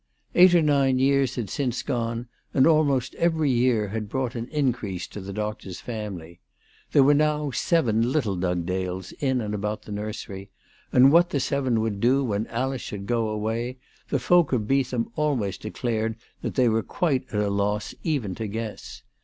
Eight 0.33 0.55
or 0.55 0.63
nine 0.63 0.97
years 0.97 1.35
had 1.35 1.47
since 1.47 1.83
gone, 1.83 2.27
and 2.55 2.65
almost 2.65 3.13
every 3.19 3.51
year 3.51 3.89
had 3.89 4.09
brought 4.09 4.33
an 4.33 4.47
increase 4.47 5.05
to 5.09 5.21
the 5.21 5.31
doctor's 5.31 5.79
family. 5.79 6.39
There 6.91 7.03
were 7.03 7.13
now 7.13 7.51
seven 7.51 8.11
little 8.11 8.35
Dugdales 8.35 9.11
in 9.19 9.41
and 9.41 9.53
about 9.53 9.83
the 9.83 9.91
nursery; 9.91 10.49
and 10.91 11.11
what 11.11 11.29
the 11.29 11.39
seven 11.39 11.81
would 11.81 11.99
do 11.99 12.23
when 12.23 12.47
Alice 12.47 12.81
should 12.81 13.05
go 13.05 13.29
away 13.29 13.77
the 14.09 14.17
folk 14.17 14.51
of 14.53 14.67
Beetham 14.67 15.11
always 15.15 15.59
declared 15.59 16.15
that 16.41 16.55
they 16.55 16.67
were 16.67 16.81
quite 16.81 17.27
at 17.31 17.39
a 17.39 17.51
loss 17.51 17.93
even 18.03 18.33
to 18.33 18.47
guess. 18.47 19.03